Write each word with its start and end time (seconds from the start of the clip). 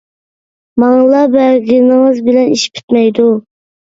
—ماڭىلا 0.83 1.19
بەرگىنىڭىز 1.35 2.21
بىلەن 2.31 2.49
ئىش 2.55 2.65
پۈتمەيدۇ. 2.79 3.27